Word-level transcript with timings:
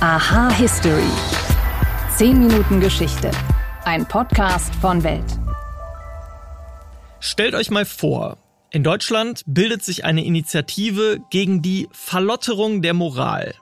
Aha 0.00 0.50
History. 0.50 1.08
10 2.18 2.38
Minuten 2.38 2.80
Geschichte. 2.80 3.30
Ein 3.86 4.06
Podcast 4.06 4.74
von 4.74 5.02
Welt. 5.02 5.24
Stellt 7.18 7.54
euch 7.54 7.70
mal 7.70 7.86
vor, 7.86 8.36
in 8.70 8.84
Deutschland 8.84 9.42
bildet 9.46 9.82
sich 9.82 10.04
eine 10.04 10.22
Initiative 10.22 11.20
gegen 11.30 11.62
die 11.62 11.88
Verlotterung 11.92 12.82
der 12.82 12.92
Moral. 12.92 13.54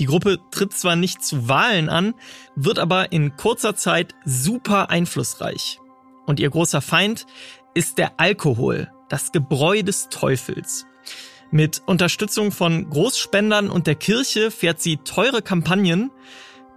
Die 0.00 0.06
Gruppe 0.06 0.40
tritt 0.50 0.72
zwar 0.72 0.96
nicht 0.96 1.22
zu 1.22 1.48
Wahlen 1.48 1.88
an, 1.88 2.14
wird 2.56 2.80
aber 2.80 3.12
in 3.12 3.36
kurzer 3.36 3.76
Zeit 3.76 4.16
super 4.24 4.90
einflussreich. 4.90 5.78
Und 6.26 6.40
ihr 6.40 6.50
großer 6.50 6.80
Feind 6.80 7.26
ist 7.74 7.98
der 7.98 8.18
Alkohol, 8.18 8.90
das 9.08 9.30
Gebräu 9.30 9.84
des 9.84 10.08
Teufels. 10.08 10.84
Mit 11.52 11.82
Unterstützung 11.86 12.52
von 12.52 12.88
Großspendern 12.88 13.70
und 13.70 13.86
der 13.86 13.96
Kirche 13.96 14.50
fährt 14.50 14.80
sie 14.80 14.98
teure 14.98 15.42
Kampagnen, 15.42 16.10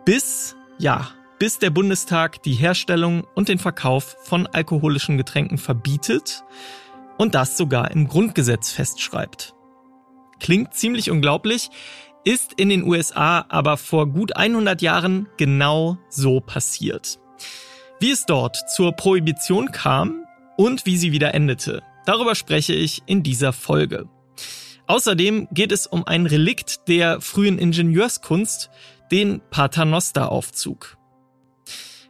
bis, 0.04 0.56
ja, 0.80 1.10
bis 1.38 1.60
der 1.60 1.70
Bundestag 1.70 2.42
die 2.42 2.54
Herstellung 2.54 3.28
und 3.36 3.50
den 3.50 3.60
Verkauf 3.60 4.16
von 4.24 4.48
alkoholischen 4.48 5.18
Getränken 5.18 5.60
verbietet 5.60 6.44
und 7.18 7.36
das 7.36 7.56
sogar 7.56 7.92
im 7.92 8.08
Grundgesetz 8.08 8.72
festschreibt. 8.72 9.54
Klingt 10.40 10.74
ziemlich 10.74 11.12
unglaublich, 11.12 11.70
ist 12.26 12.54
in 12.54 12.70
den 12.70 12.84
USA 12.84 13.46
aber 13.50 13.78
vor 13.78 14.08
gut 14.08 14.36
100 14.36 14.82
Jahren 14.82 15.28
genau 15.38 15.98
so 16.10 16.40
passiert. 16.40 17.20
Wie 18.00 18.12
es 18.12 18.26
dort 18.26 18.58
zur 18.74 18.94
Prohibition 18.94 19.72
kam 19.72 20.26
und 20.58 20.86
wie 20.86 20.98
sie 20.98 21.12
wieder 21.12 21.34
endete, 21.34 21.84
darüber 22.06 22.36
spreche 22.36 22.74
ich 22.74 23.04
in 23.06 23.22
dieser 23.22 23.54
Folge. 23.54 24.10
Außerdem 24.94 25.48
geht 25.52 25.72
es 25.72 25.88
um 25.88 26.06
ein 26.06 26.28
Relikt 26.28 26.88
der 26.88 27.20
frühen 27.20 27.58
Ingenieurskunst, 27.58 28.70
den 29.10 29.42
Paternosteraufzug. 29.50 31.00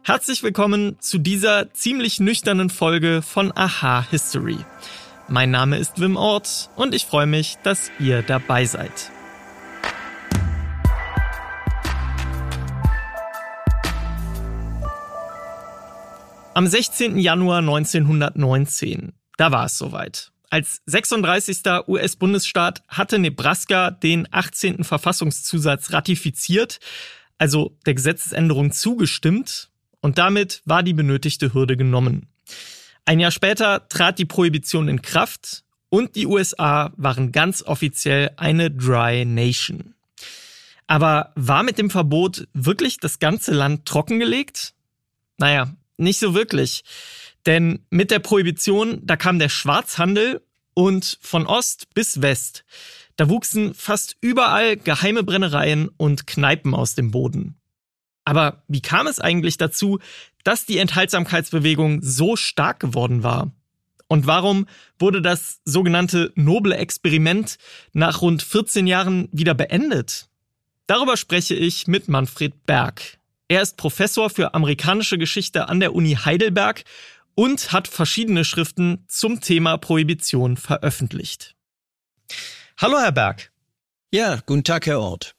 Herzlich 0.02 0.42
willkommen 0.42 1.00
zu 1.00 1.16
dieser 1.16 1.72
ziemlich 1.72 2.20
nüchternen 2.20 2.68
Folge 2.68 3.22
von 3.22 3.56
Aha 3.56 4.06
History. 4.10 4.58
Mein 5.28 5.50
Name 5.50 5.78
ist 5.78 5.98
Wim 5.98 6.18
Ort 6.18 6.68
und 6.76 6.94
ich 6.94 7.06
freue 7.06 7.24
mich, 7.24 7.56
dass 7.62 7.90
ihr 7.98 8.20
dabei 8.20 8.66
seid. 8.66 9.10
Am 16.52 16.66
16. 16.66 17.16
Januar 17.16 17.60
1919, 17.60 19.14
da 19.38 19.52
war 19.52 19.64
es 19.64 19.78
soweit. 19.78 20.33
Als 20.54 20.82
36. 20.86 21.62
US-Bundesstaat 21.88 22.84
hatte 22.86 23.18
Nebraska 23.18 23.90
den 23.90 24.28
18. 24.30 24.84
Verfassungszusatz 24.84 25.92
ratifiziert, 25.92 26.78
also 27.38 27.76
der 27.86 27.94
Gesetzesänderung 27.94 28.70
zugestimmt, 28.70 29.70
und 30.00 30.16
damit 30.16 30.62
war 30.64 30.84
die 30.84 30.92
benötigte 30.92 31.54
Hürde 31.54 31.76
genommen. 31.76 32.28
Ein 33.04 33.18
Jahr 33.18 33.32
später 33.32 33.88
trat 33.88 34.20
die 34.20 34.26
Prohibition 34.26 34.86
in 34.86 35.02
Kraft 35.02 35.64
und 35.88 36.14
die 36.14 36.28
USA 36.28 36.92
waren 36.96 37.32
ganz 37.32 37.64
offiziell 37.64 38.30
eine 38.36 38.70
Dry 38.70 39.24
Nation. 39.24 39.96
Aber 40.86 41.32
war 41.34 41.64
mit 41.64 41.78
dem 41.78 41.90
Verbot 41.90 42.46
wirklich 42.52 43.00
das 43.00 43.18
ganze 43.18 43.50
Land 43.50 43.86
trockengelegt? 43.86 44.72
Naja, 45.36 45.74
nicht 45.96 46.20
so 46.20 46.32
wirklich. 46.32 46.84
Denn 47.46 47.80
mit 47.90 48.10
der 48.10 48.20
Prohibition, 48.20 49.00
da 49.02 49.16
kam 49.16 49.38
der 49.38 49.50
Schwarzhandel 49.50 50.40
und 50.74 51.18
von 51.20 51.46
Ost 51.46 51.94
bis 51.94 52.20
West. 52.20 52.64
Da 53.16 53.28
wuchsen 53.28 53.74
fast 53.74 54.16
überall 54.20 54.76
geheime 54.76 55.22
Brennereien 55.22 55.88
und 55.96 56.26
Kneipen 56.26 56.74
aus 56.74 56.94
dem 56.94 57.10
Boden. 57.10 57.56
Aber 58.24 58.62
wie 58.68 58.80
kam 58.80 59.06
es 59.06 59.20
eigentlich 59.20 59.56
dazu, 59.56 59.98
dass 60.42 60.66
die 60.66 60.78
Enthaltsamkeitsbewegung 60.78 62.00
so 62.02 62.36
stark 62.36 62.80
geworden 62.80 63.22
war? 63.22 63.52
Und 64.08 64.26
warum 64.26 64.66
wurde 64.98 65.22
das 65.22 65.60
sogenannte 65.64 66.32
noble 66.34 66.76
Experiment 66.76 67.56
nach 67.92 68.20
rund 68.20 68.42
14 68.42 68.86
Jahren 68.86 69.28
wieder 69.32 69.54
beendet? 69.54 70.28
Darüber 70.86 71.16
spreche 71.16 71.54
ich 71.54 71.86
mit 71.86 72.08
Manfred 72.08 72.66
Berg. 72.66 73.18
Er 73.48 73.62
ist 73.62 73.76
Professor 73.76 74.30
für 74.30 74.54
amerikanische 74.54 75.18
Geschichte 75.18 75.68
an 75.68 75.80
der 75.80 75.94
Uni 75.94 76.14
Heidelberg 76.14 76.84
und 77.34 77.72
hat 77.72 77.88
verschiedene 77.88 78.44
Schriften 78.44 79.04
zum 79.08 79.40
Thema 79.40 79.76
Prohibition 79.76 80.56
veröffentlicht. 80.56 81.54
Hallo, 82.78 82.98
Herr 82.98 83.12
Berg. 83.12 83.52
Ja, 84.12 84.40
guten 84.46 84.64
Tag, 84.64 84.86
Herr 84.86 85.00
Ort. 85.00 85.34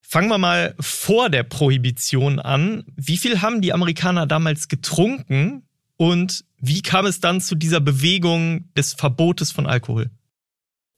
Fangen 0.00 0.28
wir 0.28 0.38
mal 0.38 0.74
vor 0.80 1.28
der 1.28 1.42
Prohibition 1.42 2.38
an. 2.38 2.84
Wie 2.96 3.18
viel 3.18 3.42
haben 3.42 3.60
die 3.60 3.72
Amerikaner 3.72 4.26
damals 4.26 4.68
getrunken 4.68 5.68
und 5.96 6.44
wie 6.58 6.82
kam 6.82 7.06
es 7.06 7.20
dann 7.20 7.40
zu 7.40 7.54
dieser 7.54 7.80
Bewegung 7.80 8.72
des 8.74 8.94
Verbotes 8.94 9.52
von 9.52 9.66
Alkohol? 9.66 10.10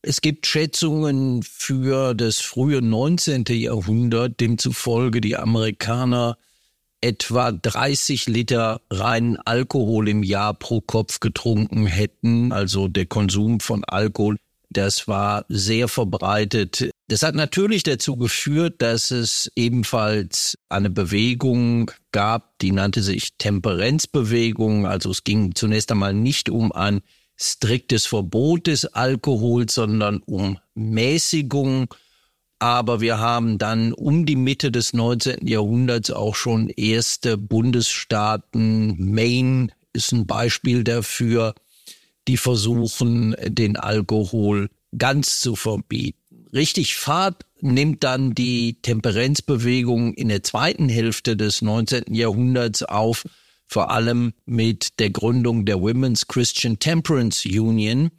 Es 0.03 0.21
gibt 0.21 0.47
Schätzungen 0.47 1.42
für 1.42 2.15
das 2.15 2.38
frühe 2.38 2.81
19. 2.81 3.44
Jahrhundert, 3.48 4.41
demzufolge 4.41 5.21
die 5.21 5.37
Amerikaner 5.37 6.38
etwa 7.00 7.53
30 7.53 8.27
Liter 8.27 8.81
reinen 8.91 9.37
Alkohol 9.38 10.09
im 10.09 10.22
Jahr 10.22 10.55
pro 10.55 10.81
Kopf 10.81 11.21
getrunken 11.21 11.87
hätten. 11.87 12.53
Also 12.53 12.88
der 12.88 13.06
Konsum 13.06 13.61
von 13.61 13.84
Alkohol, 13.84 14.37
das 14.71 15.09
war 15.09 15.44
sehr 15.49 15.89
verbreitet. 15.89 16.91
Das 17.09 17.22
hat 17.22 17.34
natürlich 17.34 17.83
dazu 17.83 18.16
geführt, 18.16 18.83
dass 18.83 19.10
es 19.10 19.50
ebenfalls 19.56 20.56
eine 20.69 20.91
Bewegung 20.91 21.91
gab, 22.12 22.59
die 22.60 22.71
nannte 22.71 23.03
sich 23.03 23.31
Temperenzbewegung. 23.37 24.87
Also 24.87 25.10
es 25.10 25.25
ging 25.25 25.55
zunächst 25.55 25.91
einmal 25.91 26.15
nicht 26.15 26.50
um 26.50 26.71
ein 26.71 27.00
striktes 27.37 28.06
Verbot 28.06 28.66
des 28.66 28.84
Alkohols, 28.84 29.75
sondern 29.75 30.22
um 30.27 30.59
Mäßigung 30.75 31.93
aber 32.60 33.00
wir 33.00 33.19
haben 33.19 33.59
dann 33.59 33.93
um 33.93 34.26
die 34.26 34.37
Mitte 34.37 34.71
des 34.71 34.93
19. 34.93 35.47
Jahrhunderts 35.47 36.10
auch 36.10 36.34
schon 36.37 36.69
erste 36.69 37.38
Bundesstaaten, 37.38 38.97
Maine 38.98 39.69
ist 39.93 40.12
ein 40.12 40.26
Beispiel 40.26 40.84
dafür, 40.84 41.54
die 42.28 42.37
versuchen, 42.37 43.34
den 43.43 43.76
Alkohol 43.76 44.69
ganz 44.97 45.41
zu 45.41 45.56
verbieten. 45.56 46.19
Richtig 46.53 46.97
Fahrt 46.97 47.47
nimmt 47.60 48.04
dann 48.04 48.34
die 48.34 48.81
Temperenzbewegung 48.82 50.12
in 50.15 50.28
der 50.28 50.42
zweiten 50.42 50.88
Hälfte 50.88 51.37
des 51.37 51.62
19. 51.62 52.15
Jahrhunderts 52.15 52.82
auf, 52.82 53.25
vor 53.66 53.91
allem 53.91 54.34
mit 54.44 54.98
der 54.98 55.10
Gründung 55.10 55.65
der 55.65 55.81
Women's 55.81 56.27
Christian 56.27 56.78
Temperance 56.78 57.48
Union, 57.48 58.10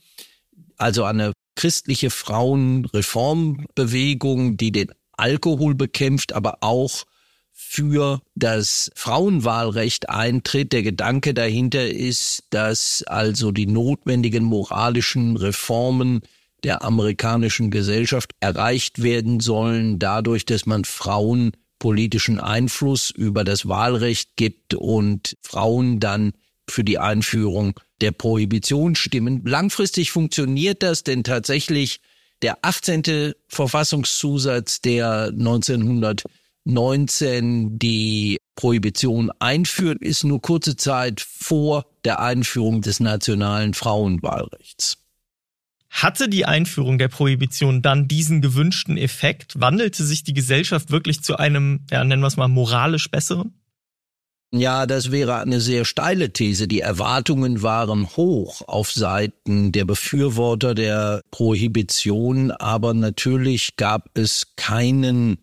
also 0.77 1.03
eine 1.03 1.33
christliche 1.55 2.09
Frauenreformbewegung, 2.09 4.57
die 4.57 4.71
den 4.71 4.91
Alkohol 5.13 5.75
bekämpft, 5.75 6.33
aber 6.33 6.57
auch 6.61 7.05
für 7.51 8.21
das 8.35 8.91
Frauenwahlrecht 8.95 10.09
eintritt. 10.09 10.73
Der 10.73 10.81
Gedanke 10.81 11.33
dahinter 11.33 11.89
ist, 11.89 12.43
dass 12.49 13.03
also 13.05 13.51
die 13.51 13.67
notwendigen 13.67 14.43
moralischen 14.43 15.37
Reformen 15.37 16.21
der 16.63 16.83
amerikanischen 16.83 17.71
Gesellschaft 17.71 18.33
erreicht 18.39 19.03
werden 19.03 19.39
sollen, 19.39 19.99
dadurch, 19.99 20.45
dass 20.45 20.65
man 20.65 20.85
Frauen 20.85 21.51
politischen 21.79 22.39
Einfluss 22.39 23.09
über 23.09 23.43
das 23.43 23.67
Wahlrecht 23.67 24.35
gibt 24.35 24.75
und 24.75 25.35
Frauen 25.41 25.99
dann 25.99 26.33
für 26.69 26.83
die 26.83 26.99
Einführung 26.99 27.79
der 28.01 28.11
Prohibition 28.11 28.95
stimmen. 28.95 29.45
Langfristig 29.45 30.11
funktioniert 30.11 30.83
das, 30.83 31.03
denn 31.03 31.23
tatsächlich 31.23 32.01
der 32.41 32.57
18. 32.63 33.33
Verfassungszusatz, 33.47 34.81
der 34.81 35.27
1919 35.27 37.77
die 37.77 38.39
Prohibition 38.55 39.31
einführt, 39.39 40.01
ist 40.01 40.23
nur 40.23 40.41
kurze 40.41 40.75
Zeit 40.75 41.21
vor 41.21 41.85
der 42.03 42.19
Einführung 42.19 42.81
des 42.81 42.99
nationalen 42.99 43.73
Frauenwahlrechts. 43.73 44.97
Hatte 45.91 46.29
die 46.29 46.45
Einführung 46.45 46.97
der 46.97 47.09
Prohibition 47.09 47.81
dann 47.81 48.07
diesen 48.07 48.41
gewünschten 48.41 48.97
Effekt? 48.97 49.59
Wandelte 49.59 50.05
sich 50.05 50.23
die 50.23 50.33
Gesellschaft 50.33 50.89
wirklich 50.89 51.21
zu 51.21 51.35
einem, 51.35 51.85
ja, 51.91 52.03
nennen 52.03 52.23
wir 52.23 52.27
es 52.27 52.37
mal, 52.37 52.47
moralisch 52.47 53.11
besseren? 53.11 53.60
Ja, 54.53 54.85
das 54.85 55.11
wäre 55.11 55.37
eine 55.37 55.61
sehr 55.61 55.85
steile 55.85 56.33
These. 56.33 56.67
Die 56.67 56.81
Erwartungen 56.81 57.61
waren 57.63 58.09
hoch 58.17 58.61
auf 58.67 58.91
Seiten 58.91 59.71
der 59.71 59.85
Befürworter 59.85 60.75
der 60.75 61.21
Prohibition, 61.31 62.51
aber 62.51 62.93
natürlich 62.93 63.77
gab 63.77 64.09
es 64.17 64.53
keinen 64.57 65.37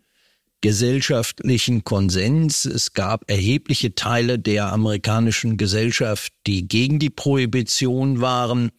gesellschaftlichen 0.61 1.85
Konsens. 1.85 2.67
Es 2.67 2.93
gab 2.93 3.31
erhebliche 3.31 3.95
Teile 3.95 4.39
der 4.39 4.73
amerikanischen 4.73 5.57
Gesellschaft, 5.57 6.35
die 6.47 6.69
gegen 6.69 6.99
die 6.99 7.11
Prohibition 7.11 8.21
waren. 8.21 8.73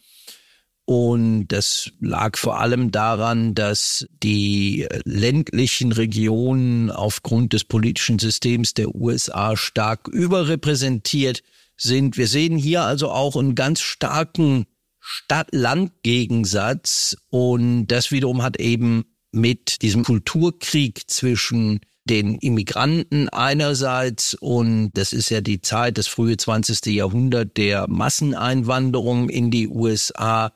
Und 0.89 1.49
das 1.49 1.91
lag 1.99 2.35
vor 2.35 2.59
allem 2.59 2.89
daran, 2.89 3.53
dass 3.53 4.07
die 4.23 4.87
ländlichen 5.03 5.91
Regionen 5.91 6.89
aufgrund 6.89 7.53
des 7.53 7.63
politischen 7.63 8.17
Systems 8.17 8.73
der 8.73 8.95
USA 8.95 9.55
stark 9.55 10.07
überrepräsentiert 10.07 11.43
sind. 11.77 12.17
Wir 12.17 12.25
sehen 12.25 12.57
hier 12.57 12.81
also 12.81 13.11
auch 13.11 13.35
einen 13.35 13.53
ganz 13.53 13.81
starken 13.81 14.65
Stadt-Land-Gegensatz 14.99 17.17
und 17.29 17.85
das 17.85 18.09
wiederum 18.09 18.41
hat 18.41 18.59
eben 18.59 19.05
mit 19.31 19.83
diesem 19.83 20.03
Kulturkrieg 20.03 21.07
zwischen 21.07 21.81
den 22.05 22.39
Immigranten 22.39 23.29
einerseits 23.29 24.33
und 24.33 24.89
das 24.95 25.13
ist 25.13 25.29
ja 25.29 25.41
die 25.41 25.61
Zeit, 25.61 25.99
das 25.99 26.07
frühe 26.07 26.35
20. 26.35 26.87
Jahrhundert 26.87 27.57
der 27.57 27.87
Masseneinwanderung 27.87 29.29
in 29.29 29.51
die 29.51 29.67
USA 29.67 30.51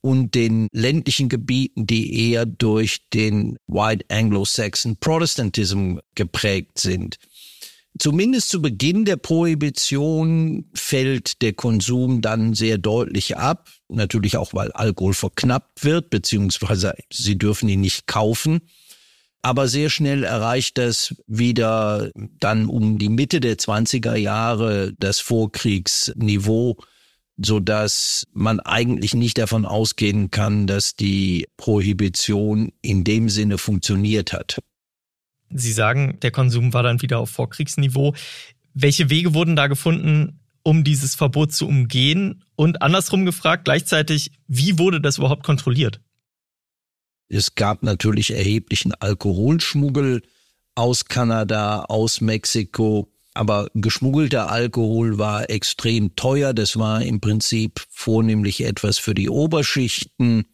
und 0.00 0.34
den 0.34 0.68
ländlichen 0.72 1.28
Gebieten, 1.28 1.86
die 1.86 2.30
eher 2.30 2.46
durch 2.46 3.08
den 3.12 3.58
White 3.66 4.04
Anglo-Saxon 4.08 4.96
Protestantism 4.96 5.98
geprägt 6.14 6.78
sind. 6.78 7.16
Zumindest 7.98 8.50
zu 8.50 8.62
Beginn 8.62 9.04
der 9.04 9.16
Prohibition 9.16 10.66
fällt 10.72 11.42
der 11.42 11.52
Konsum 11.52 12.20
dann 12.20 12.54
sehr 12.54 12.78
deutlich 12.78 13.36
ab. 13.36 13.70
Natürlich 13.88 14.36
auch, 14.36 14.54
weil 14.54 14.70
Alkohol 14.72 15.14
verknappt 15.14 15.84
wird, 15.84 16.10
beziehungsweise 16.10 16.94
sie 17.12 17.36
dürfen 17.36 17.68
ihn 17.68 17.80
nicht 17.80 18.06
kaufen. 18.06 18.60
Aber 19.42 19.66
sehr 19.66 19.90
schnell 19.90 20.24
erreicht 20.24 20.78
das 20.78 21.14
wieder 21.26 22.10
dann 22.38 22.66
um 22.66 22.98
die 22.98 23.08
Mitte 23.08 23.40
der 23.40 23.56
20er 23.56 24.14
Jahre 24.14 24.92
das 24.98 25.18
Vorkriegsniveau, 25.20 26.76
so 27.38 27.60
dass 27.60 28.26
man 28.32 28.60
eigentlich 28.60 29.14
nicht 29.14 29.38
davon 29.38 29.64
ausgehen 29.64 30.30
kann, 30.30 30.66
dass 30.66 30.96
die 30.96 31.46
Prohibition 31.56 32.72
in 32.82 33.04
dem 33.04 33.28
Sinne 33.28 33.58
funktioniert 33.58 34.32
hat. 34.32 34.58
Sie 35.50 35.72
sagen, 35.72 36.18
der 36.20 36.30
Konsum 36.30 36.74
war 36.74 36.82
dann 36.82 37.00
wieder 37.00 37.18
auf 37.18 37.30
Vorkriegsniveau. 37.30 38.14
Welche 38.74 39.08
Wege 39.08 39.34
wurden 39.34 39.56
da 39.56 39.66
gefunden, 39.66 40.40
um 40.62 40.84
dieses 40.84 41.14
Verbot 41.14 41.52
zu 41.52 41.66
umgehen? 41.66 42.44
Und 42.56 42.82
andersrum 42.82 43.24
gefragt, 43.24 43.64
gleichzeitig, 43.64 44.32
wie 44.46 44.78
wurde 44.78 45.00
das 45.00 45.18
überhaupt 45.18 45.44
kontrolliert? 45.44 46.00
Es 47.28 47.54
gab 47.54 47.82
natürlich 47.82 48.32
erheblichen 48.32 48.92
Alkoholschmuggel 48.94 50.22
aus 50.74 51.06
Kanada, 51.06 51.82
aus 51.82 52.20
Mexiko. 52.20 53.08
Aber 53.38 53.68
geschmuggelter 53.72 54.50
Alkohol 54.50 55.16
war 55.16 55.48
extrem 55.48 56.16
teuer. 56.16 56.52
Das 56.52 56.76
war 56.76 57.02
im 57.02 57.20
Prinzip 57.20 57.86
vornehmlich 57.88 58.64
etwas 58.64 58.98
für 58.98 59.14
die 59.14 59.28
Oberschichten. 59.30 60.46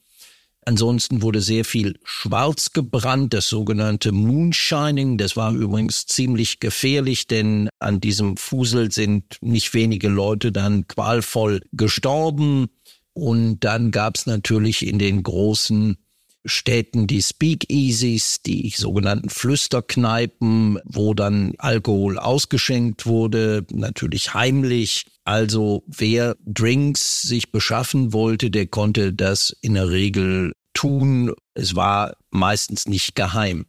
Ansonsten 0.66 1.22
wurde 1.22 1.40
sehr 1.40 1.64
viel 1.64 1.98
schwarz 2.04 2.74
gebrannt, 2.74 3.32
das 3.32 3.48
sogenannte 3.48 4.12
Moonshining. 4.12 5.16
Das 5.16 5.34
war 5.34 5.54
übrigens 5.54 6.04
ziemlich 6.04 6.60
gefährlich, 6.60 7.26
denn 7.26 7.70
an 7.78 8.02
diesem 8.02 8.36
Fusel 8.36 8.92
sind 8.92 9.38
nicht 9.40 9.72
wenige 9.72 10.10
Leute 10.10 10.52
dann 10.52 10.86
qualvoll 10.86 11.62
gestorben. 11.72 12.66
Und 13.14 13.60
dann 13.60 13.92
gab 13.92 14.18
es 14.18 14.26
natürlich 14.26 14.86
in 14.86 14.98
den 14.98 15.22
großen 15.22 15.96
Städten 16.44 17.06
die 17.06 17.22
Speakeasies, 17.22 18.42
die 18.42 18.72
sogenannten 18.76 19.30
Flüsterkneipen, 19.30 20.78
wo 20.84 21.14
dann 21.14 21.54
Alkohol 21.58 22.18
ausgeschenkt 22.18 23.06
wurde, 23.06 23.66
natürlich 23.70 24.34
heimlich. 24.34 25.06
Also 25.24 25.84
wer 25.86 26.36
Drinks 26.44 27.22
sich 27.22 27.50
beschaffen 27.50 28.12
wollte, 28.12 28.50
der 28.50 28.66
konnte 28.66 29.12
das 29.12 29.56
in 29.62 29.74
der 29.74 29.88
Regel 29.88 30.52
tun. 30.74 31.32
Es 31.54 31.74
war 31.74 32.14
meistens 32.30 32.86
nicht 32.86 33.14
geheim. 33.14 33.66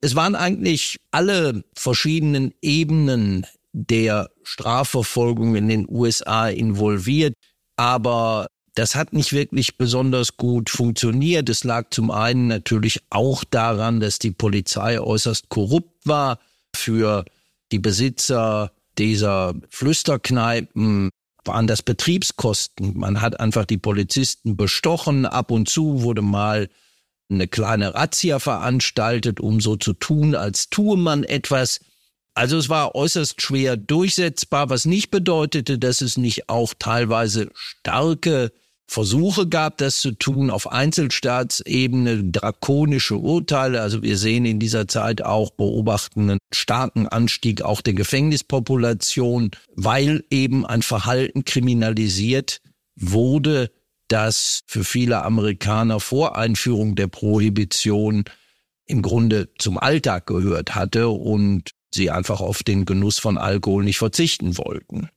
Es 0.00 0.14
waren 0.14 0.36
eigentlich 0.36 0.98
alle 1.10 1.64
verschiedenen 1.74 2.52
Ebenen 2.62 3.46
der 3.72 4.30
Strafverfolgung 4.44 5.56
in 5.56 5.68
den 5.68 5.86
USA 5.88 6.48
involviert, 6.48 7.34
aber 7.76 8.46
das 8.76 8.94
hat 8.94 9.14
nicht 9.14 9.32
wirklich 9.32 9.78
besonders 9.78 10.36
gut 10.36 10.68
funktioniert. 10.68 11.48
Es 11.48 11.64
lag 11.64 11.86
zum 11.90 12.10
einen 12.10 12.46
natürlich 12.46 13.00
auch 13.08 13.42
daran, 13.42 14.00
dass 14.00 14.18
die 14.18 14.32
Polizei 14.32 15.00
äußerst 15.00 15.48
korrupt 15.48 16.06
war. 16.06 16.38
Für 16.76 17.24
die 17.72 17.78
Besitzer 17.78 18.72
dieser 18.98 19.54
Flüsterkneipen 19.70 21.08
waren 21.44 21.66
das 21.66 21.82
Betriebskosten. 21.82 22.98
Man 22.98 23.22
hat 23.22 23.40
einfach 23.40 23.64
die 23.64 23.78
Polizisten 23.78 24.58
bestochen. 24.58 25.24
Ab 25.24 25.50
und 25.50 25.70
zu 25.70 26.02
wurde 26.02 26.20
mal 26.20 26.68
eine 27.30 27.48
kleine 27.48 27.94
Razzia 27.94 28.38
veranstaltet, 28.40 29.40
um 29.40 29.60
so 29.62 29.76
zu 29.76 29.94
tun, 29.94 30.34
als 30.34 30.68
tue 30.68 30.98
man 30.98 31.24
etwas. 31.24 31.80
Also 32.34 32.58
es 32.58 32.68
war 32.68 32.94
äußerst 32.94 33.40
schwer 33.40 33.78
durchsetzbar, 33.78 34.68
was 34.68 34.84
nicht 34.84 35.10
bedeutete, 35.10 35.78
dass 35.78 36.02
es 36.02 36.18
nicht 36.18 36.50
auch 36.50 36.74
teilweise 36.78 37.50
starke 37.54 38.52
Versuche 38.88 39.48
gab, 39.48 39.78
das 39.78 40.00
zu 40.00 40.12
tun 40.12 40.48
auf 40.50 40.70
Einzelstaatsebene, 40.70 42.24
drakonische 42.24 43.16
Urteile. 43.16 43.80
Also 43.80 44.02
wir 44.02 44.16
sehen 44.16 44.44
in 44.44 44.60
dieser 44.60 44.86
Zeit 44.86 45.22
auch 45.22 45.50
beobachten 45.50 46.30
einen 46.30 46.38
starken 46.52 47.08
Anstieg 47.08 47.62
auch 47.62 47.80
der 47.80 47.94
Gefängnispopulation, 47.94 49.50
weil 49.74 50.24
eben 50.30 50.64
ein 50.64 50.82
Verhalten 50.82 51.44
kriminalisiert 51.44 52.60
wurde, 52.94 53.70
das 54.08 54.60
für 54.66 54.84
viele 54.84 55.24
Amerikaner 55.24 55.98
vor 55.98 56.36
Einführung 56.36 56.94
der 56.94 57.08
Prohibition 57.08 58.24
im 58.86 59.02
Grunde 59.02 59.48
zum 59.58 59.78
Alltag 59.78 60.26
gehört 60.26 60.76
hatte 60.76 61.08
und 61.08 61.70
sie 61.92 62.10
einfach 62.10 62.40
auf 62.40 62.62
den 62.62 62.84
Genuss 62.84 63.18
von 63.18 63.36
Alkohol 63.36 63.82
nicht 63.82 63.98
verzichten 63.98 64.56
wollten. 64.58 65.10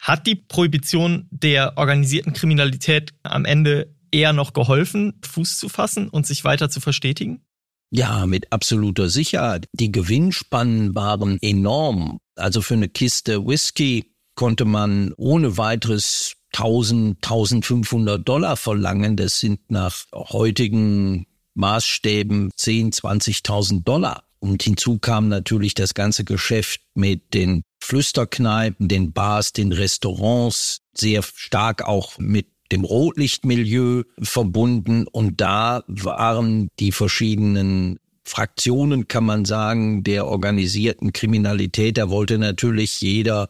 Hat 0.00 0.26
die 0.26 0.34
Prohibition 0.34 1.28
der 1.30 1.76
organisierten 1.76 2.32
Kriminalität 2.32 3.12
am 3.22 3.44
Ende 3.44 3.94
eher 4.10 4.32
noch 4.32 4.52
geholfen, 4.52 5.20
Fuß 5.22 5.58
zu 5.58 5.68
fassen 5.68 6.08
und 6.08 6.26
sich 6.26 6.42
weiter 6.42 6.70
zu 6.70 6.80
verstetigen? 6.80 7.42
Ja, 7.90 8.26
mit 8.26 8.52
absoluter 8.52 9.08
Sicherheit. 9.10 9.66
Die 9.72 9.92
Gewinnspannen 9.92 10.94
waren 10.94 11.38
enorm. 11.42 12.18
Also 12.36 12.62
für 12.62 12.74
eine 12.74 12.88
Kiste 12.88 13.46
Whisky 13.46 14.14
konnte 14.36 14.64
man 14.64 15.12
ohne 15.16 15.58
weiteres 15.58 16.34
1000, 16.54 17.16
1500 17.16 18.26
Dollar 18.26 18.56
verlangen. 18.56 19.16
Das 19.16 19.40
sind 19.40 19.70
nach 19.70 20.06
heutigen 20.14 21.26
Maßstäben 21.54 22.50
10, 22.56 22.92
20.000 22.92 23.84
Dollar. 23.84 24.24
Und 24.38 24.62
hinzu 24.62 24.98
kam 24.98 25.28
natürlich 25.28 25.74
das 25.74 25.92
ganze 25.92 26.24
Geschäft 26.24 26.80
mit 26.94 27.34
den 27.34 27.62
Flüsterkneipen, 27.80 28.88
den 28.88 29.12
Bars, 29.12 29.52
den 29.52 29.72
Restaurants, 29.72 30.82
sehr 30.94 31.22
stark 31.22 31.82
auch 31.82 32.18
mit 32.18 32.46
dem 32.72 32.84
Rotlichtmilieu 32.84 34.04
verbunden. 34.22 35.06
Und 35.06 35.40
da 35.40 35.82
waren 35.86 36.68
die 36.78 36.92
verschiedenen 36.92 37.98
Fraktionen, 38.24 39.08
kann 39.08 39.24
man 39.24 39.44
sagen, 39.44 40.04
der 40.04 40.26
organisierten 40.26 41.12
Kriminalität. 41.12 41.98
Da 41.98 42.10
wollte 42.10 42.38
natürlich 42.38 43.00
jeder 43.00 43.48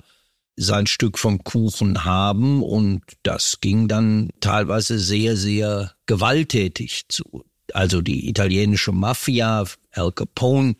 sein 0.56 0.86
Stück 0.86 1.18
vom 1.18 1.42
Kuchen 1.44 2.04
haben 2.04 2.62
und 2.62 3.02
das 3.22 3.60
ging 3.60 3.88
dann 3.88 4.30
teilweise 4.40 4.98
sehr, 4.98 5.36
sehr 5.36 5.92
gewalttätig 6.06 7.04
zu. 7.08 7.44
Also 7.72 8.02
die 8.02 8.28
italienische 8.28 8.92
Mafia, 8.92 9.64
Al 9.92 10.12
Capone, 10.12 10.76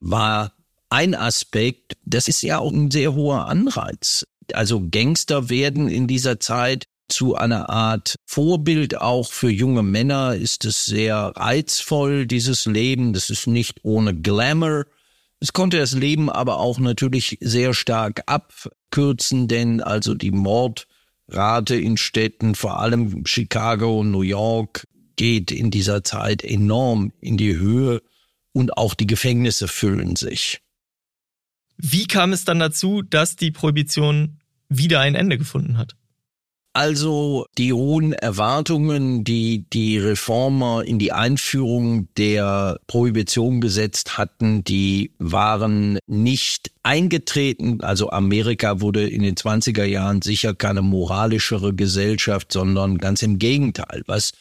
war 0.00 0.52
ein 0.90 1.14
Aspekt, 1.14 1.96
das 2.04 2.28
ist 2.28 2.42
ja 2.42 2.58
auch 2.58 2.72
ein 2.72 2.90
sehr 2.90 3.14
hoher 3.14 3.46
Anreiz. 3.46 4.24
Also 4.52 4.86
Gangster 4.90 5.48
werden 5.48 5.88
in 5.88 6.06
dieser 6.06 6.38
Zeit 6.40 6.86
zu 7.08 7.36
einer 7.36 7.70
Art 7.70 8.16
Vorbild 8.26 9.00
auch 9.00 9.30
für 9.30 9.50
junge 9.50 9.82
Männer 9.82 10.34
ist 10.34 10.64
es 10.64 10.84
sehr 10.84 11.16
reizvoll, 11.36 12.26
dieses 12.26 12.66
Leben. 12.66 13.12
Das 13.12 13.30
ist 13.30 13.46
nicht 13.46 13.84
ohne 13.84 14.14
Glamour. 14.14 14.86
Es 15.38 15.52
konnte 15.52 15.78
das 15.78 15.92
Leben 15.92 16.30
aber 16.30 16.58
auch 16.58 16.78
natürlich 16.78 17.38
sehr 17.40 17.74
stark 17.74 18.22
abkürzen, 18.26 19.48
denn 19.48 19.80
also 19.80 20.14
die 20.14 20.30
Mordrate 20.30 21.76
in 21.76 21.96
Städten, 21.96 22.54
vor 22.54 22.80
allem 22.80 23.26
Chicago 23.26 24.00
und 24.00 24.10
New 24.10 24.22
York, 24.22 24.86
geht 25.16 25.50
in 25.50 25.70
dieser 25.70 26.04
Zeit 26.04 26.42
enorm 26.42 27.12
in 27.20 27.36
die 27.36 27.56
Höhe 27.56 28.02
und 28.52 28.76
auch 28.76 28.94
die 28.94 29.06
Gefängnisse 29.06 29.68
füllen 29.68 30.16
sich. 30.16 30.60
Wie 31.78 32.06
kam 32.06 32.32
es 32.32 32.44
dann 32.44 32.58
dazu, 32.58 33.02
dass 33.02 33.36
die 33.36 33.50
Prohibition 33.50 34.38
wieder 34.68 35.00
ein 35.00 35.14
Ende 35.14 35.38
gefunden 35.38 35.78
hat? 35.78 35.96
Also 36.76 37.46
die 37.56 37.72
hohen 37.72 38.12
Erwartungen, 38.12 39.24
die 39.24 39.64
die 39.72 39.96
Reformer 39.96 40.84
in 40.84 40.98
die 40.98 41.10
Einführung 41.10 42.12
der 42.16 42.78
Prohibition 42.86 43.62
gesetzt 43.62 44.18
hatten, 44.18 44.62
die 44.62 45.14
waren 45.18 45.98
nicht 46.06 46.70
eingetreten. 46.82 47.80
Also 47.80 48.10
Amerika 48.10 48.82
wurde 48.82 49.08
in 49.08 49.22
den 49.22 49.36
20er 49.36 49.84
Jahren 49.84 50.20
sicher 50.20 50.52
keine 50.52 50.82
moralischere 50.82 51.72
Gesellschaft, 51.72 52.52
sondern 52.52 52.98
ganz 52.98 53.22
im 53.22 53.38
Gegenteil. 53.38 54.02
Was 54.06 54.32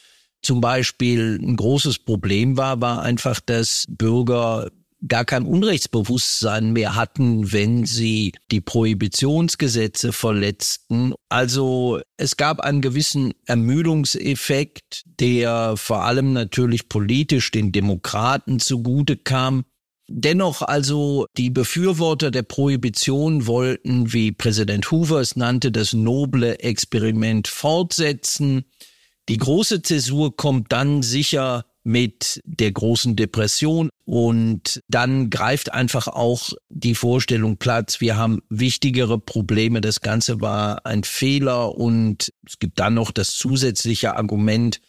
zum 0.42 0.60
Beispiel 0.60 1.40
ein 1.42 1.56
großes 1.56 2.00
Problem 2.00 2.58
war, 2.58 2.82
war 2.82 3.02
einfach, 3.02 3.40
dass 3.40 3.86
Bürger 3.88 4.72
gar 5.08 5.26
kein 5.26 5.46
Unrechtsbewusstsein 5.46 6.74
mehr 6.74 6.96
hatten, 6.96 7.52
wenn 7.52 7.86
sie 7.86 8.34
die 8.52 8.62
Prohibitionsgesetze 8.62 10.12
verletzten. 10.14 11.14
Also 11.30 12.00
es 12.18 12.38
gab 12.38 12.62
einen 12.62 12.82
gewissen 12.82 13.34
Ermüdungseffekt, 13.46 15.04
der 15.20 15.78
vor 15.78 16.04
allem 16.04 16.34
natürlich 16.34 16.90
politisch 16.90 17.52
den 17.52 17.72
Demokraten 17.72 18.60
zugute 18.60 19.18
kam. 19.18 19.66
Dennoch 20.08 20.62
also 20.62 21.26
die 21.36 21.50
Befürworter 21.50 22.30
der 22.30 22.44
Prohibition 22.44 23.48
wollten, 23.48 24.14
wie 24.14 24.32
Präsident 24.32 24.92
Hoover 24.92 25.20
es 25.20 25.36
nannte, 25.36 25.72
das 25.72 25.94
noble 25.94 26.60
Experiment 26.60 27.48
fortsetzen. 27.48 28.66
Die 29.30 29.38
große 29.38 29.82
Zäsur 29.82 30.36
kommt 30.36 30.72
dann 30.72 31.02
sicher 31.02 31.66
mit 31.86 32.42
der 32.46 32.72
großen 32.72 33.16
Depression. 33.16 33.90
Und 34.06 34.82
dann 34.90 35.30
greift 35.30 35.72
einfach 35.72 36.08
auch 36.08 36.52
die 36.70 36.96
Vorstellung 36.96 37.58
Platz, 37.58 38.02
wir 38.02 38.18
haben 38.18 38.40
wichtigere 38.50 39.20
Probleme, 39.20 39.82
das 39.82 40.02
Ganze 40.02 40.42
war 40.42 40.86
ein 40.86 41.04
Fehler. 41.04 41.76
Und 41.76 42.34
es 42.46 42.60
gibt 42.60 42.80
dann 42.80 42.96
noch 42.96 43.12
das 43.12 43.36
zusätzliche 43.38 44.18
Argument, 44.18 44.82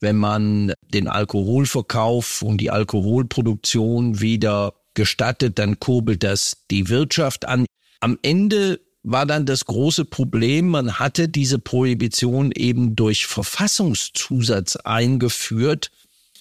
wenn 0.00 0.16
man 0.16 0.74
den 0.92 1.08
Alkoholverkauf 1.08 2.42
und 2.42 2.58
die 2.58 2.70
Alkoholproduktion 2.70 4.20
wieder 4.20 4.74
gestattet, 4.94 5.58
dann 5.58 5.80
kurbelt 5.80 6.22
das 6.22 6.58
die 6.70 6.88
Wirtschaft 6.90 7.46
an. 7.46 7.64
Am 8.00 8.18
Ende 8.22 8.80
war 9.04 9.26
dann 9.26 9.46
das 9.46 9.64
große 9.64 10.04
Problem, 10.04 10.68
man 10.68 10.98
hatte 10.98 11.28
diese 11.28 11.58
Prohibition 11.58 12.52
eben 12.52 12.94
durch 12.94 13.26
Verfassungszusatz 13.26 14.76
eingeführt, 14.76 15.90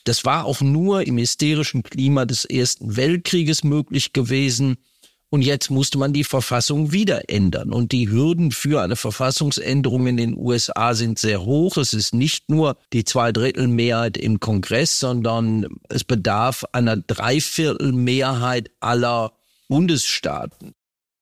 das 0.03 0.25
war 0.25 0.45
auch 0.45 0.61
nur 0.61 1.05
im 1.05 1.17
hysterischen 1.17 1.83
Klima 1.83 2.25
des 2.25 2.45
Ersten 2.45 2.95
Weltkrieges 2.95 3.63
möglich 3.63 4.13
gewesen. 4.13 4.77
Und 5.29 5.43
jetzt 5.43 5.69
musste 5.69 5.97
man 5.97 6.11
die 6.11 6.25
Verfassung 6.25 6.91
wieder 6.91 7.29
ändern. 7.29 7.71
Und 7.71 7.93
die 7.93 8.09
Hürden 8.09 8.51
für 8.51 8.81
eine 8.81 8.97
Verfassungsänderung 8.97 10.05
in 10.07 10.17
den 10.17 10.37
USA 10.37 10.93
sind 10.93 11.19
sehr 11.19 11.45
hoch. 11.45 11.77
Es 11.77 11.93
ist 11.93 12.13
nicht 12.13 12.49
nur 12.49 12.75
die 12.91 13.05
Zweidrittelmehrheit 13.05 14.17
im 14.17 14.41
Kongress, 14.41 14.99
sondern 14.99 15.67
es 15.87 16.03
bedarf 16.03 16.65
einer 16.73 16.97
Dreiviertelmehrheit 16.97 18.71
aller 18.81 19.31
Bundesstaaten. 19.69 20.73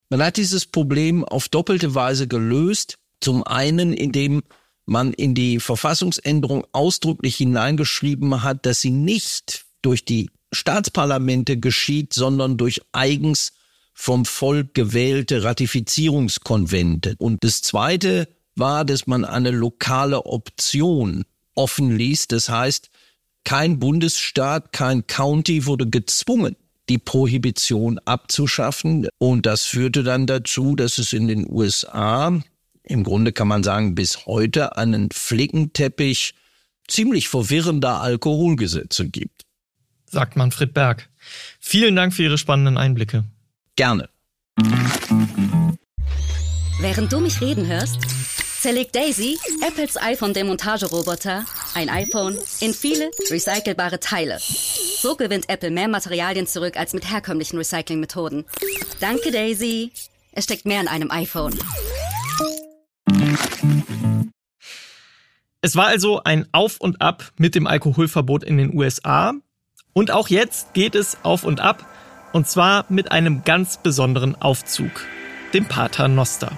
Man 0.09 0.24
hat 0.24 0.38
dieses 0.38 0.65
Problem 0.65 1.24
auf 1.24 1.48
doppelte 1.48 1.93
Weise 1.93 2.27
gelöst. 2.27 2.98
Zum 3.21 3.43
einen, 3.43 3.93
indem 3.93 4.41
man 4.89 5.13
in 5.13 5.36
die 5.36 5.60
Verfassungsänderung 5.60 6.65
ausdrücklich 6.72 7.36
hineingeschrieben 7.38 8.43
hat, 8.43 8.65
dass 8.65 8.81
sie 8.81 8.91
nicht 8.91 9.65
durch 9.81 10.03
die 10.03 10.29
Staatsparlamente 10.51 11.58
geschieht, 11.58 12.13
sondern 12.13 12.58
durch 12.58 12.81
eigens 12.91 13.53
vom 13.93 14.25
Volk 14.25 14.74
gewählte 14.74 15.43
Ratifizierungskonvente. 15.43 17.15
Und 17.19 17.43
das 17.43 17.62
Zweite 17.62 18.27
war, 18.55 18.86
dass 18.86 19.08
man 19.08 19.25
eine 19.25 19.51
lokale 19.51 20.25
Option 20.25 21.25
offen 21.55 21.96
ließ. 21.96 22.27
Das 22.27 22.50
heißt, 22.50 22.89
kein 23.43 23.79
Bundesstaat, 23.79 24.72
kein 24.72 25.05
County 25.08 25.65
wurde 25.65 25.89
gezwungen, 25.89 26.55
die 26.88 26.98
Prohibition 26.98 28.00
abzuschaffen. 28.00 29.08
Und 29.17 29.46
das 29.46 29.63
führte 29.63 30.03
dann 30.03 30.27
dazu, 30.27 30.75
dass 30.75 30.98
es 30.98 31.13
in 31.13 31.27
den 31.27 31.46
USA 31.50 32.41
im 32.89 33.03
Grunde 33.03 33.31
kann 33.31 33.48
man 33.48 33.63
sagen, 33.63 33.93
bis 33.93 34.25
heute 34.25 34.75
einen 34.75 35.10
Flickenteppich 35.12 36.34
ziemlich 36.88 37.27
verwirrender 37.27 38.01
Alkoholgesetze 38.01 39.08
gibt. 39.08 39.43
Sagt 40.10 40.36
Manfred 40.36 40.74
Berg. 40.74 41.08
Vielen 41.60 41.96
Dank 41.96 42.13
für 42.13 42.24
Ihre 42.24 42.39
spannenden 42.39 42.77
Einblicke. 42.77 43.25
Gerne. 43.75 44.10
Während 46.81 47.13
du 47.13 47.19
mich 47.19 47.39
reden 47.41 47.67
hörst, 47.67 48.00
zerlegt 48.60 48.96
Daisy, 48.96 49.38
Apples 49.62 49.96
iPhone-Demontageroboter, 49.96 51.46
ein 51.75 51.89
iPhone 51.89 52.39
in 52.60 52.74
viele 52.74 53.12
recycelbare 53.29 54.00
Teile. 54.00 54.39
So 54.39 55.15
gewinnt 55.15 55.48
Apple 55.48 55.69
mehr 55.69 55.88
Materialien 55.88 56.48
zurück 56.48 56.75
als 56.75 56.93
mit 56.93 57.10
herkömmlichen 57.10 57.58
Recyclingmethoden. 57.58 58.46
Danke, 59.00 59.29
Daisy. 59.31 59.91
Es 60.31 60.46
steckt 60.46 60.65
mehr 60.65 60.81
in 60.81 60.88
einem 60.88 61.12
iPhone. 61.12 61.53
Es 65.61 65.75
war 65.75 65.87
also 65.87 66.23
ein 66.23 66.47
Auf 66.53 66.77
und 66.79 67.01
Ab 67.01 67.33
mit 67.37 67.53
dem 67.53 67.67
Alkoholverbot 67.67 68.45
in 68.45 68.57
den 68.57 68.73
USA. 68.73 69.33
Und 69.91 70.09
auch 70.09 70.29
jetzt 70.29 70.73
geht 70.73 70.95
es 70.95 71.17
auf 71.23 71.43
und 71.43 71.59
ab. 71.59 71.85
Und 72.31 72.47
zwar 72.47 72.85
mit 72.87 73.11
einem 73.11 73.43
ganz 73.43 73.75
besonderen 73.75 74.41
Aufzug, 74.41 74.89
dem 75.53 75.65
Pater 75.65 76.07
Noster. 76.07 76.57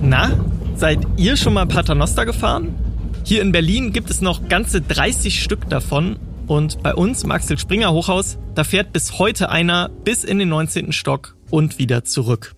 Na, 0.00 0.30
seid 0.76 1.00
ihr 1.16 1.36
schon 1.36 1.54
mal 1.54 1.66
Paternoster 1.66 2.24
gefahren? 2.24 2.76
Hier 3.24 3.42
in 3.42 3.50
Berlin 3.50 3.92
gibt 3.92 4.10
es 4.10 4.20
noch 4.20 4.48
ganze 4.48 4.80
30 4.80 5.42
Stück 5.42 5.68
davon 5.68 6.16
und 6.50 6.82
bei 6.82 6.96
uns 6.96 7.22
im 7.22 7.30
Axel 7.30 7.56
Springer 7.56 7.92
Hochhaus, 7.92 8.36
da 8.56 8.64
fährt 8.64 8.92
bis 8.92 9.20
heute 9.20 9.50
einer 9.50 9.88
bis 9.88 10.24
in 10.24 10.40
den 10.40 10.48
19. 10.48 10.90
Stock 10.90 11.36
und 11.48 11.78
wieder 11.78 12.02
zurück. 12.02 12.56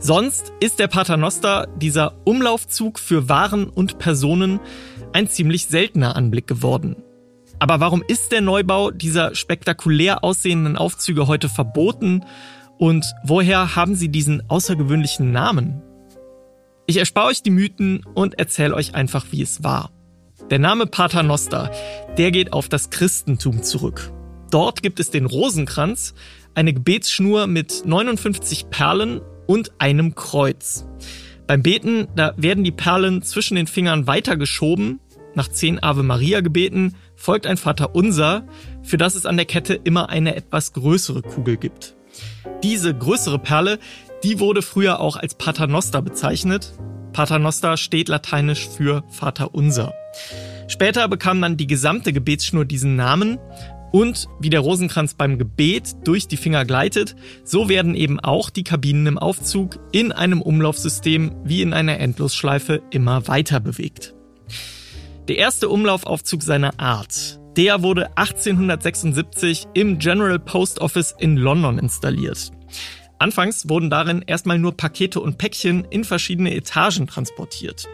Sonst 0.00 0.52
ist 0.58 0.80
der 0.80 0.88
Paternoster, 0.88 1.68
dieser 1.76 2.16
Umlaufzug 2.24 2.98
für 2.98 3.28
Waren 3.28 3.68
und 3.68 3.98
Personen, 4.00 4.58
ein 5.12 5.28
ziemlich 5.28 5.66
seltener 5.66 6.16
Anblick 6.16 6.48
geworden. 6.48 6.96
Aber 7.60 7.78
warum 7.78 8.02
ist 8.02 8.32
der 8.32 8.40
Neubau 8.40 8.90
dieser 8.90 9.36
spektakulär 9.36 10.24
aussehenden 10.24 10.76
Aufzüge 10.76 11.28
heute 11.28 11.48
verboten 11.48 12.24
und 12.78 13.06
woher 13.22 13.76
haben 13.76 13.94
sie 13.94 14.08
diesen 14.08 14.42
außergewöhnlichen 14.50 15.30
Namen? 15.30 15.82
Ich 16.86 16.96
erspare 16.96 17.28
euch 17.28 17.42
die 17.42 17.50
Mythen 17.50 18.04
und 18.14 18.40
erzähle 18.40 18.74
euch 18.74 18.96
einfach, 18.96 19.26
wie 19.30 19.42
es 19.42 19.62
war. 19.62 19.93
Der 20.50 20.58
Name 20.58 20.84
Paternoster, 20.86 21.70
der 22.18 22.30
geht 22.30 22.52
auf 22.52 22.68
das 22.68 22.90
Christentum 22.90 23.62
zurück. 23.62 24.12
Dort 24.50 24.82
gibt 24.82 25.00
es 25.00 25.10
den 25.10 25.24
Rosenkranz, 25.24 26.12
eine 26.54 26.74
Gebetsschnur 26.74 27.46
mit 27.46 27.82
59 27.86 28.68
Perlen 28.68 29.22
und 29.46 29.72
einem 29.78 30.14
Kreuz. 30.14 30.86
Beim 31.46 31.62
Beten, 31.62 32.08
da 32.14 32.34
werden 32.36 32.62
die 32.62 32.72
Perlen 32.72 33.22
zwischen 33.22 33.54
den 33.56 33.66
Fingern 33.66 34.06
weitergeschoben. 34.06 35.00
Nach 35.34 35.48
zehn 35.48 35.82
Ave 35.82 36.02
Maria 36.02 36.42
gebeten 36.42 36.94
folgt 37.16 37.46
ein 37.46 37.56
Vater 37.56 37.94
Unser, 37.94 38.46
für 38.82 38.98
das 38.98 39.14
es 39.14 39.24
an 39.24 39.36
der 39.38 39.46
Kette 39.46 39.74
immer 39.74 40.10
eine 40.10 40.36
etwas 40.36 40.74
größere 40.74 41.22
Kugel 41.22 41.56
gibt. 41.56 41.96
Diese 42.62 42.94
größere 42.94 43.38
Perle, 43.38 43.78
die 44.22 44.40
wurde 44.40 44.60
früher 44.60 45.00
auch 45.00 45.16
als 45.16 45.36
Paternoster 45.36 46.02
bezeichnet. 46.02 46.74
Paternoster 47.14 47.78
steht 47.78 48.08
lateinisch 48.10 48.68
für 48.68 49.04
Vater 49.08 49.54
Unser. 49.54 49.94
Später 50.68 51.08
bekam 51.08 51.40
dann 51.40 51.56
die 51.56 51.66
gesamte 51.66 52.12
Gebetsschnur 52.12 52.64
diesen 52.64 52.96
Namen 52.96 53.38
und 53.92 54.26
wie 54.40 54.50
der 54.50 54.58
Rosenkranz 54.58 55.14
beim 55.14 55.38
Gebet 55.38 55.94
durch 56.04 56.26
die 56.26 56.36
Finger 56.36 56.64
gleitet, 56.64 57.14
so 57.44 57.68
werden 57.68 57.94
eben 57.94 58.18
auch 58.18 58.50
die 58.50 58.64
Kabinen 58.64 59.06
im 59.06 59.18
Aufzug 59.18 59.78
in 59.92 60.10
einem 60.10 60.42
Umlaufsystem 60.42 61.32
wie 61.44 61.62
in 61.62 61.72
einer 61.72 62.00
Endlosschleife 62.00 62.82
immer 62.90 63.28
weiter 63.28 63.60
bewegt. 63.60 64.14
Der 65.28 65.38
erste 65.38 65.68
Umlaufaufzug 65.68 66.42
seiner 66.42 66.80
Art, 66.80 67.38
der 67.56 67.84
wurde 67.84 68.16
1876 68.18 69.68
im 69.74 69.98
General 69.98 70.40
Post 70.40 70.80
Office 70.80 71.14
in 71.16 71.36
London 71.36 71.78
installiert. 71.78 72.50
Anfangs 73.20 73.68
wurden 73.68 73.90
darin 73.90 74.22
erstmal 74.26 74.58
nur 74.58 74.76
Pakete 74.76 75.20
und 75.20 75.38
Päckchen 75.38 75.86
in 75.88 76.02
verschiedene 76.02 76.54
Etagen 76.54 77.06
transportiert. 77.06 77.88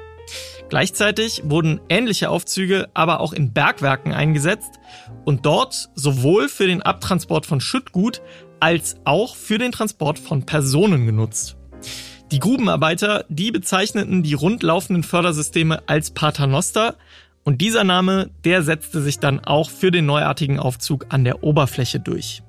Gleichzeitig 0.69 1.43
wurden 1.45 1.81
ähnliche 1.89 2.31
Aufzüge 2.31 2.89
aber 2.95 3.21
auch 3.21 3.33
in 3.33 3.53
Bergwerken 3.53 4.13
eingesetzt 4.13 4.79
und 5.25 5.47
dort 5.47 5.91
sowohl 5.95 6.49
für 6.49 6.67
den 6.67 6.83
Abtransport 6.83 7.47
von 7.47 7.61
Schüttgut 7.61 8.23
als 8.61 8.97
auch 9.05 9.35
für 9.35 9.59
den 9.59 9.73
Transport 9.73 10.19
von 10.19 10.47
Personen 10.47 11.07
genutzt. 11.07 11.57
Die 12.31 12.39
Grubenarbeiter, 12.39 13.25
die 13.29 13.51
bezeichneten 13.51 14.23
die 14.23 14.35
rundlaufenden 14.35 15.03
Fördersysteme 15.03 15.83
als 15.89 16.13
Paternoster 16.13 16.97
Und 17.43 17.63
dieser 17.63 17.85
Name, 17.85 18.31
der 18.45 18.63
setzte 18.63 19.01
sich 19.01 19.19
dann 19.19 19.41
auch 19.41 19.71
für 19.71 19.91
den 19.91 20.07
neuartigen 20.07 20.61
Aufzug 20.61 21.07
an 21.09 21.25
der 21.25 21.43
Oberfläche 21.43 21.99
durch. 21.99 22.43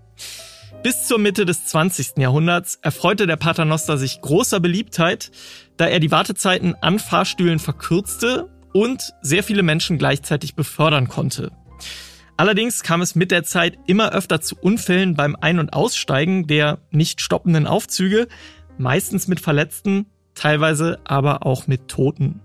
Bis 0.83 1.07
zur 1.07 1.19
Mitte 1.19 1.45
des 1.45 1.65
20. 1.65 2.17
Jahrhunderts 2.17 2.79
erfreute 2.81 3.25
der 3.27 3.37
Paternoster 3.37 3.97
sich 3.97 4.19
großer 4.19 4.59
Beliebtheit, 4.59 5.31
da 5.81 5.87
er 5.87 5.99
die 5.99 6.11
Wartezeiten 6.11 6.75
an 6.81 6.99
Fahrstühlen 6.99 7.57
verkürzte 7.57 8.47
und 8.71 9.13
sehr 9.23 9.41
viele 9.41 9.63
Menschen 9.63 9.97
gleichzeitig 9.97 10.53
befördern 10.53 11.07
konnte. 11.07 11.51
Allerdings 12.37 12.83
kam 12.83 13.01
es 13.01 13.15
mit 13.15 13.31
der 13.31 13.43
Zeit 13.43 13.79
immer 13.87 14.11
öfter 14.11 14.41
zu 14.41 14.55
Unfällen 14.55 15.15
beim 15.15 15.35
Ein- 15.41 15.57
und 15.57 15.73
Aussteigen 15.73 16.45
der 16.45 16.77
nicht 16.91 17.19
stoppenden 17.19 17.65
Aufzüge, 17.65 18.27
meistens 18.77 19.27
mit 19.27 19.39
Verletzten, 19.39 20.05
teilweise 20.35 20.99
aber 21.03 21.47
auch 21.47 21.65
mit 21.65 21.87
Toten. 21.87 22.41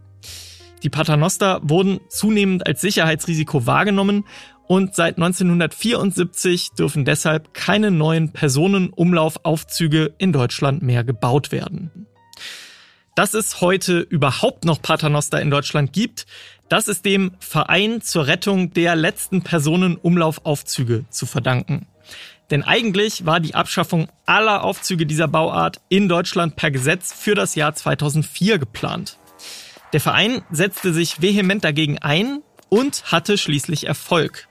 Die 0.82 0.88
Paternoster 0.88 1.60
wurden 1.62 2.00
zunehmend 2.08 2.66
als 2.66 2.80
Sicherheitsrisiko 2.80 3.66
wahrgenommen 3.66 4.24
und 4.66 4.94
seit 4.94 5.18
1974 5.18 6.70
dürfen 6.70 7.04
deshalb 7.04 7.52
keine 7.52 7.90
neuen 7.90 8.32
Personenumlaufaufzüge 8.32 10.14
in 10.16 10.32
Deutschland 10.32 10.80
mehr 10.80 11.04
gebaut 11.04 11.52
werden. 11.52 12.06
Dass 13.16 13.32
es 13.32 13.62
heute 13.62 14.00
überhaupt 14.00 14.66
noch 14.66 14.82
Paternoster 14.82 15.40
in 15.40 15.50
Deutschland 15.50 15.94
gibt, 15.94 16.26
das 16.68 16.86
ist 16.86 17.06
dem 17.06 17.32
Verein 17.40 18.02
zur 18.02 18.26
Rettung 18.26 18.74
der 18.74 18.94
letzten 18.94 19.40
Personenumlaufaufzüge 19.40 21.06
zu 21.08 21.24
verdanken. 21.24 21.86
Denn 22.50 22.62
eigentlich 22.62 23.24
war 23.24 23.40
die 23.40 23.54
Abschaffung 23.54 24.08
aller 24.26 24.62
Aufzüge 24.62 25.06
dieser 25.06 25.28
Bauart 25.28 25.80
in 25.88 26.10
Deutschland 26.10 26.56
per 26.56 26.70
Gesetz 26.70 27.14
für 27.14 27.34
das 27.34 27.54
Jahr 27.54 27.74
2004 27.74 28.58
geplant. 28.58 29.16
Der 29.94 30.00
Verein 30.02 30.42
setzte 30.50 30.92
sich 30.92 31.22
vehement 31.22 31.64
dagegen 31.64 31.98
ein 31.98 32.42
und 32.68 33.10
hatte 33.10 33.38
schließlich 33.38 33.86
Erfolg. 33.86 34.46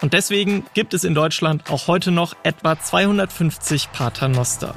Und 0.00 0.12
deswegen 0.12 0.64
gibt 0.74 0.94
es 0.94 1.02
in 1.02 1.16
Deutschland 1.16 1.68
auch 1.72 1.88
heute 1.88 2.12
noch 2.12 2.36
etwa 2.44 2.78
250 2.78 3.90
Paternoster. 3.90 4.76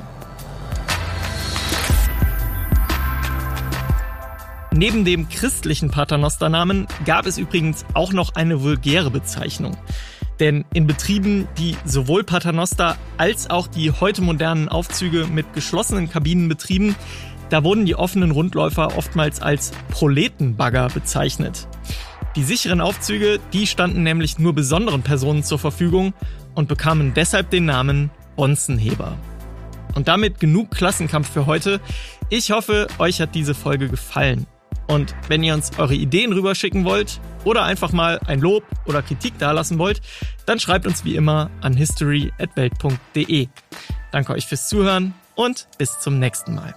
Neben 4.80 5.04
dem 5.04 5.28
christlichen 5.28 5.90
Paternosternamen 5.90 6.88
gab 7.04 7.26
es 7.26 7.38
übrigens 7.38 7.84
auch 7.96 8.14
noch 8.14 8.36
eine 8.36 8.64
vulgäre 8.64 9.12
Bezeichnung. 9.12 9.76
Denn 10.40 10.64
in 10.74 10.88
Betrieben, 10.88 11.50
die 11.58 11.76
sowohl 11.84 12.24
Paternoster 12.24 12.96
als 13.18 13.50
auch 13.50 13.68
die 13.68 13.92
heute 13.92 14.22
modernen 14.22 14.70
Aufzüge 14.70 15.28
mit 15.28 15.54
geschlossenen 15.54 16.10
Kabinen 16.10 16.48
betrieben, 16.48 16.96
da 17.50 17.66
wurden 17.66 17.86
die 17.86 17.96
offenen 17.96 18.32
Rundläufer 18.32 18.96
oftmals 18.96 19.42
als 19.42 19.74
Proletenbagger 19.92 20.88
bezeichnet. 20.88 21.68
Die 22.38 22.44
sicheren 22.44 22.80
Aufzüge, 22.80 23.42
die 23.52 23.68
standen 23.68 24.04
nämlich 24.04 24.40
nur 24.40 24.56
besonderen 24.56 25.02
Personen 25.02 25.44
zur 25.44 25.60
Verfügung 25.60 26.14
und 26.56 26.70
bekamen 26.70 27.14
deshalb 27.14 27.50
den 27.50 27.66
Namen 27.66 28.12
Bonzenheber. 28.38 29.18
Und 29.94 30.08
damit 30.08 30.40
genug 30.40 30.72
Klassenkampf 30.72 31.30
für 31.30 31.48
heute. 31.48 31.82
Ich 32.30 32.52
hoffe, 32.52 32.88
euch 32.98 33.20
hat 33.20 33.36
diese 33.36 33.54
Folge 33.54 33.90
gefallen. 33.90 34.48
Und 34.90 35.16
wenn 35.28 35.44
ihr 35.44 35.54
uns 35.54 35.78
eure 35.78 35.94
Ideen 35.94 36.34
rüberschicken 36.34 36.84
wollt 36.84 37.22
oder 37.46 37.64
einfach 37.64 37.92
mal 37.92 38.20
ein 38.26 38.40
Lob 38.40 38.64
oder 38.86 39.04
Kritik 39.04 39.38
dalassen 39.38 39.78
wollt, 39.78 40.02
dann 40.48 40.60
schreibt 40.60 40.88
uns 40.88 41.06
wie 41.06 41.16
immer 41.16 41.52
an 41.62 41.76
history@welt.de. 41.76 43.48
Danke 44.12 44.34
euch 44.34 44.48
fürs 44.48 44.68
Zuhören 44.68 45.14
und 45.36 45.68
bis 45.78 46.00
zum 46.00 46.18
nächsten 46.18 46.56
Mal. 46.56 46.74